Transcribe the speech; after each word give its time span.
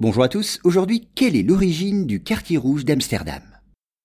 Bonjour 0.00 0.22
à 0.22 0.30
tous, 0.30 0.60
aujourd'hui 0.64 1.08
quelle 1.14 1.36
est 1.36 1.42
l'origine 1.42 2.06
du 2.06 2.22
quartier 2.22 2.56
rouge 2.56 2.86
d'Amsterdam? 2.86 3.42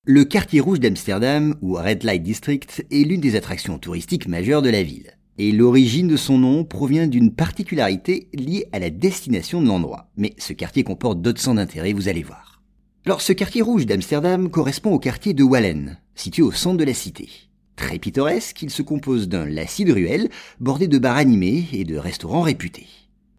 Le 0.04 0.26
quartier 0.26 0.60
rouge 0.60 0.82
d'Amsterdam, 0.82 1.56
ou 1.62 1.76
Red 1.76 2.04
Light 2.04 2.22
District, 2.22 2.86
est 2.92 3.08
l'une 3.08 3.22
des 3.22 3.38
attractions 3.38 3.80
touristiques 3.80 4.28
majeures 4.28 4.62
de 4.62 4.70
la 4.70 4.84
ville. 4.84 5.12
Et 5.38 5.54
l'origine 5.54 6.10
de 6.10 6.18
son 6.18 6.38
nom 6.38 6.66
provient 6.66 7.08
d'une 7.08 7.34
particularité 7.34 8.28
liée 8.34 8.66
à 8.74 8.80
la 8.80 8.90
destination 8.90 9.62
de 9.62 9.68
l'endroit. 9.68 10.10
Mais 10.18 10.34
ce 10.38 10.52
quartier 10.52 10.84
comporte 10.84 11.22
d'autres 11.22 11.40
centres 11.40 11.62
d'intérêt, 11.62 11.94
vous 11.94 12.10
allez 12.10 12.24
voir. 12.24 12.62
Alors 13.06 13.22
ce 13.22 13.32
quartier 13.32 13.62
rouge 13.62 13.86
d'Amsterdam 13.86 14.50
correspond 14.50 14.92
au 14.92 15.00
quartier 15.00 15.34
de 15.34 15.44
Wallen, 15.44 15.98
situé 16.14 16.44
au 16.44 16.52
centre 16.52 16.76
de 16.76 16.84
la 16.84 16.94
cité. 16.94 17.30
Très 17.78 18.00
pittoresque, 18.00 18.62
il 18.62 18.70
se 18.70 18.82
compose 18.82 19.30
d'un 19.30 19.46
lacis 19.46 19.86
de 19.86 19.94
ruelles 19.94 20.28
bordé 20.60 20.90
de 20.90 20.98
bars 20.98 21.16
animés 21.16 21.70
et 21.72 21.86
de 21.86 21.96
restaurants 21.96 22.42
réputés. 22.42 22.88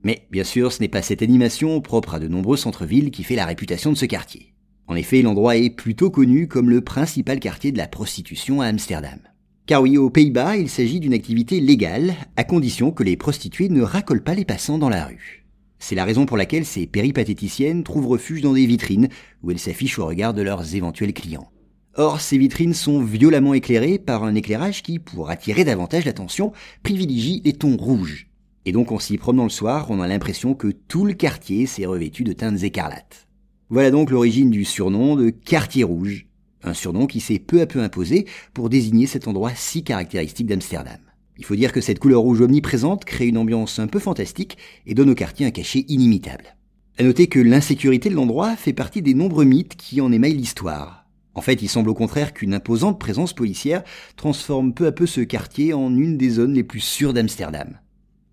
Mais 0.06 0.24
bien 0.30 0.44
sûr, 0.44 0.70
ce 0.70 0.80
n'est 0.80 0.86
pas 0.86 1.02
cette 1.02 1.22
animation 1.22 1.80
propre 1.80 2.14
à 2.14 2.20
de 2.20 2.28
nombreux 2.28 2.56
centres-villes 2.56 3.10
qui 3.10 3.24
fait 3.24 3.34
la 3.34 3.44
réputation 3.44 3.90
de 3.90 3.96
ce 3.96 4.04
quartier. 4.04 4.54
En 4.86 4.94
effet, 4.94 5.20
l'endroit 5.20 5.56
est 5.56 5.70
plutôt 5.70 6.10
connu 6.10 6.46
comme 6.46 6.70
le 6.70 6.80
principal 6.80 7.40
quartier 7.40 7.72
de 7.72 7.78
la 7.78 7.88
prostitution 7.88 8.60
à 8.60 8.66
Amsterdam. 8.66 9.18
Car 9.66 9.82
oui, 9.82 9.98
aux 9.98 10.08
Pays-Bas, 10.08 10.58
il 10.58 10.68
s'agit 10.68 11.00
d'une 11.00 11.12
activité 11.12 11.58
légale, 11.58 12.14
à 12.36 12.44
condition 12.44 12.92
que 12.92 13.02
les 13.02 13.16
prostituées 13.16 13.68
ne 13.68 13.82
racolent 13.82 14.22
pas 14.22 14.36
les 14.36 14.44
passants 14.44 14.78
dans 14.78 14.88
la 14.88 15.06
rue. 15.06 15.44
C'est 15.80 15.96
la 15.96 16.04
raison 16.04 16.24
pour 16.24 16.36
laquelle 16.36 16.66
ces 16.66 16.86
péripatéticiennes 16.86 17.82
trouvent 17.82 18.06
refuge 18.06 18.42
dans 18.42 18.52
des 18.52 18.66
vitrines, 18.66 19.08
où 19.42 19.50
elles 19.50 19.58
s'affichent 19.58 19.98
au 19.98 20.06
regard 20.06 20.34
de 20.34 20.42
leurs 20.42 20.76
éventuels 20.76 21.14
clients. 21.14 21.50
Or, 21.96 22.20
ces 22.20 22.38
vitrines 22.38 22.74
sont 22.74 23.02
violemment 23.02 23.54
éclairées 23.54 23.98
par 23.98 24.22
un 24.22 24.36
éclairage 24.36 24.84
qui, 24.84 25.00
pour 25.00 25.30
attirer 25.30 25.64
davantage 25.64 26.04
l'attention, 26.04 26.52
privilégie 26.84 27.42
les 27.44 27.54
tons 27.54 27.76
rouges, 27.76 28.28
et 28.66 28.72
donc 28.72 28.90
en 28.90 28.98
s'y 28.98 29.16
promenant 29.16 29.44
le 29.44 29.48
soir, 29.48 29.86
on 29.90 30.00
a 30.00 30.08
l'impression 30.08 30.54
que 30.54 30.66
tout 30.66 31.06
le 31.06 31.14
quartier 31.14 31.66
s'est 31.66 31.86
revêtu 31.86 32.24
de 32.24 32.32
teintes 32.32 32.64
écarlates. 32.64 33.28
Voilà 33.70 33.92
donc 33.92 34.10
l'origine 34.10 34.50
du 34.50 34.64
surnom 34.64 35.14
de 35.14 35.30
quartier 35.30 35.84
rouge, 35.84 36.26
un 36.64 36.74
surnom 36.74 37.06
qui 37.06 37.20
s'est 37.20 37.38
peu 37.38 37.60
à 37.60 37.66
peu 37.66 37.80
imposé 37.80 38.26
pour 38.54 38.68
désigner 38.68 39.06
cet 39.06 39.28
endroit 39.28 39.52
si 39.54 39.84
caractéristique 39.84 40.48
d'Amsterdam. 40.48 40.98
Il 41.38 41.44
faut 41.44 41.54
dire 41.54 41.72
que 41.72 41.80
cette 41.80 42.00
couleur 42.00 42.22
rouge 42.22 42.40
omniprésente 42.40 43.04
crée 43.04 43.28
une 43.28 43.38
ambiance 43.38 43.78
un 43.78 43.86
peu 43.86 44.00
fantastique 44.00 44.58
et 44.84 44.94
donne 44.94 45.10
au 45.10 45.14
quartier 45.14 45.46
un 45.46 45.50
cachet 45.52 45.84
inimitable. 45.86 46.56
À 46.98 47.04
noter 47.04 47.28
que 47.28 47.38
l'insécurité 47.38 48.08
de 48.08 48.14
l'endroit 48.14 48.56
fait 48.56 48.72
partie 48.72 49.02
des 49.02 49.14
nombreux 49.14 49.44
mythes 49.44 49.76
qui 49.76 50.00
en 50.00 50.10
émaillent 50.10 50.36
l'histoire. 50.36 51.06
En 51.34 51.42
fait, 51.42 51.62
il 51.62 51.68
semble 51.68 51.90
au 51.90 51.94
contraire 51.94 52.32
qu'une 52.32 52.54
imposante 52.54 52.98
présence 52.98 53.32
policière 53.32 53.84
transforme 54.16 54.72
peu 54.72 54.86
à 54.86 54.92
peu 54.92 55.06
ce 55.06 55.20
quartier 55.20 55.72
en 55.72 55.94
une 55.94 56.16
des 56.16 56.30
zones 56.30 56.54
les 56.54 56.64
plus 56.64 56.80
sûres 56.80 57.12
d'Amsterdam. 57.12 57.78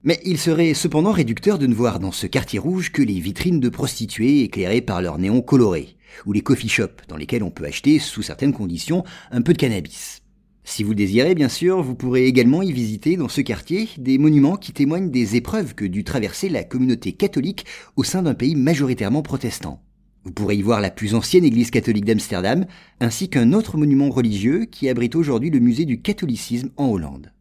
Mais 0.06 0.20
il 0.26 0.38
serait 0.38 0.74
cependant 0.74 1.14
réducteur 1.14 1.58
de 1.58 1.66
ne 1.66 1.74
voir 1.74 2.00
dans 2.00 2.12
ce 2.12 2.28
quartier 2.28 2.60
rouge 2.60 2.92
que 2.92 3.02
les 3.02 3.22
vitrines 3.22 3.62
de 3.62 3.70
prostituées 3.70 4.42
éclairées 4.42 4.82
par 4.82 5.02
leurs 5.02 5.18
néons 5.18 5.42
colorés, 5.42 5.96
ou 6.26 6.34
les 6.34 6.42
coffee 6.42 6.68
shops 6.68 7.08
dans 7.08 7.16
lesquels 7.16 7.44
on 7.44 7.52
peut 7.52 7.66
acheter, 7.66 8.00
sous 8.00 8.22
certaines 8.22 8.52
conditions, 8.52 9.06
un 9.32 9.42
peu 9.42 9.54
de 9.54 9.58
cannabis. 9.58 10.22
Si 10.66 10.84
vous 10.84 10.92
le 10.92 10.98
désirez, 10.98 11.36
bien 11.36 11.50
sûr, 11.50 11.82
vous 11.82 11.96
pourrez 11.96 12.26
également 12.26 12.62
y 12.62 12.72
visiter 12.72 13.18
dans 13.18 13.28
ce 13.28 13.42
quartier 13.42 13.90
des 13.98 14.18
monuments 14.18 14.56
qui 14.56 14.74
témoignent 14.74 15.10
des 15.10 15.36
épreuves 15.36 15.76
que 15.76 15.86
dut 15.86 16.04
traverser 16.04 16.48
la 16.50 16.64
communauté 16.64 17.14
catholique 17.14 17.66
au 17.96 18.04
sein 18.04 18.24
d'un 18.24 18.34
pays 18.34 18.56
majoritairement 18.56 19.22
protestant. 19.22 19.82
Vous 20.24 20.32
pourrez 20.32 20.56
y 20.56 20.62
voir 20.62 20.80
la 20.80 20.90
plus 20.90 21.16
ancienne 21.16 21.44
église 21.44 21.70
catholique 21.70 22.06
d'Amsterdam, 22.06 22.66
ainsi 23.02 23.30
qu'un 23.30 23.52
autre 23.52 23.78
monument 23.78 24.10
religieux 24.10 24.66
qui 24.66 24.88
abrite 24.88 25.16
aujourd'hui 25.16 25.50
le 25.50 25.60
musée 25.60 25.86
du 25.86 26.02
catholicisme 26.02 26.70
en 26.78 26.88
Hollande. 26.88 27.33